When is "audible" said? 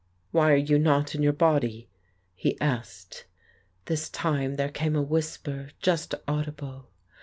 6.27-6.89